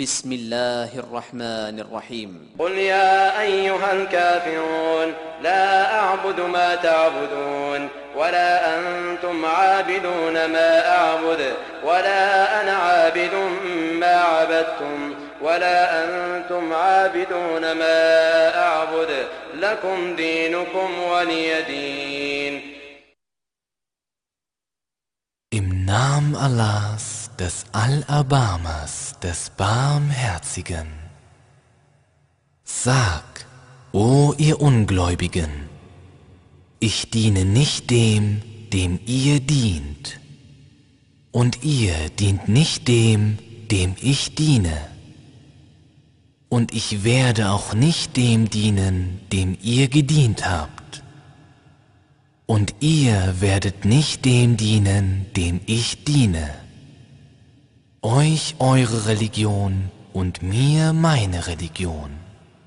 بسم 0.00 0.32
الله 0.32 0.98
الرحمن 0.98 1.80
الرحيم. 1.80 2.50
قل 2.58 2.72
يا 2.78 3.40
أيها 3.40 3.92
الكافرون 3.92 5.14
لا 5.42 5.94
أعبد 5.94 6.40
ما 6.40 6.74
تعبدون 6.74 7.88
ولا 8.16 8.78
أنتم 8.78 9.44
عابدون 9.44 10.44
ما 10.44 10.96
أعبد 10.98 11.52
ولا 11.84 12.60
أنا 12.62 12.72
عابد 12.72 13.34
ما 13.92 14.14
عبدتم 14.22 15.14
ولا 15.42 16.04
أنتم 16.04 16.72
عابدون 16.72 17.72
ما 17.72 18.56
أعبد 18.58 19.26
لكم 19.54 20.16
دينكم 20.16 21.02
ولي 21.02 21.62
دين. 21.62 22.77
Im 25.58 25.84
Namen 25.84 26.36
Allahs, 26.36 27.32
des 27.36 27.66
Allerbarmers, 27.72 29.18
des 29.20 29.50
Barmherzigen. 29.50 30.86
Sag, 32.62 33.44
o 33.90 34.34
ihr 34.38 34.60
Ungläubigen, 34.60 35.50
ich 36.78 37.10
diene 37.10 37.44
nicht 37.44 37.90
dem, 37.90 38.40
dem 38.72 39.00
ihr 39.04 39.40
dient, 39.40 40.20
und 41.32 41.64
ihr 41.64 42.08
dient 42.20 42.46
nicht 42.48 42.86
dem, 42.86 43.38
dem 43.68 43.96
ich 44.00 44.36
diene, 44.36 44.78
und 46.48 46.72
ich 46.72 47.02
werde 47.02 47.50
auch 47.50 47.74
nicht 47.74 48.16
dem 48.16 48.48
dienen, 48.48 49.22
dem 49.32 49.58
ihr 49.60 49.88
gedient 49.88 50.48
habt, 50.48 51.02
und 52.48 52.76
ihr 52.80 53.42
werdet 53.42 53.84
nicht 53.84 54.24
dem 54.24 54.56
dienen, 54.56 55.26
dem 55.36 55.60
ich 55.66 56.04
diene, 56.04 56.48
euch 58.00 58.54
eure 58.58 59.06
Religion 59.06 59.90
und 60.14 60.42
mir 60.42 60.94
meine 60.94 61.46
Religion. 61.46 62.08